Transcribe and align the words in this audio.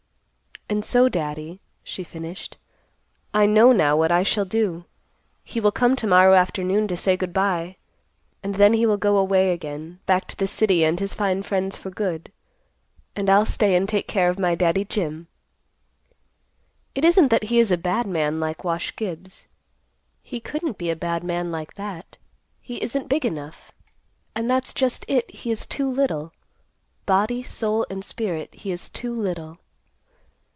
"And 0.69 0.85
so, 0.85 1.09
Daddy," 1.09 1.59
she 1.83 2.01
finished; 2.05 2.55
"I 3.33 3.45
know 3.45 3.73
now 3.73 3.97
what 3.97 4.09
I 4.09 4.23
shall 4.23 4.45
do. 4.45 4.85
He 5.43 5.59
will 5.59 5.69
come 5.73 5.97
to 5.97 6.07
morrow 6.07 6.33
afternoon 6.33 6.87
to 6.87 6.95
say 6.95 7.17
good 7.17 7.33
by, 7.33 7.75
and 8.41 8.55
then 8.55 8.71
he 8.71 8.85
will 8.85 8.95
go 8.95 9.17
away 9.17 9.51
again 9.51 9.99
back 10.05 10.27
to 10.29 10.37
the 10.37 10.47
city 10.47 10.85
and 10.85 10.97
his 10.97 11.13
fine 11.13 11.43
friends 11.43 11.75
for 11.75 11.89
good. 11.89 12.31
And 13.17 13.29
I'll 13.29 13.45
stay 13.45 13.75
and 13.75 13.87
take 13.89 14.07
care 14.07 14.29
of 14.29 14.39
my 14.39 14.55
Daddy 14.55 14.85
Jim. 14.85 15.27
It 16.95 17.03
isn't 17.03 17.27
that 17.31 17.43
he 17.43 17.59
is 17.59 17.69
a 17.73 17.77
bad 17.77 18.07
man 18.07 18.39
like 18.39 18.63
Wash 18.63 18.95
Gibbs. 18.95 19.49
He 20.23 20.39
couldn't 20.39 20.77
be 20.77 20.89
a 20.89 20.95
bad 20.95 21.21
man 21.21 21.51
like 21.51 21.73
that; 21.73 22.15
he 22.61 22.81
isn't 22.81 23.09
big 23.09 23.25
enough. 23.25 23.73
And 24.35 24.49
that's 24.49 24.73
just 24.73 25.03
it. 25.09 25.29
He 25.29 25.51
is 25.51 25.65
too 25.65 25.91
little—body, 25.91 27.43
soul 27.43 27.85
and 27.89 28.05
spirit—he 28.05 28.71
is 28.71 28.87
too 28.87 29.13
little. 29.13 29.57